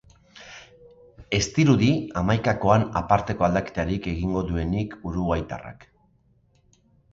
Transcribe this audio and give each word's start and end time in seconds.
Ez 1.39 1.41
dirudi 1.57 1.89
hamaikakoan 2.21 2.87
aparteko 3.03 3.47
aldaketarik 3.49 4.09
egingo 4.15 4.45
duenik 4.51 4.99
uruguaitarrak. 5.13 5.89